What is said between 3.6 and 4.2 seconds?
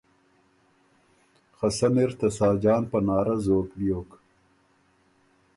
بیوک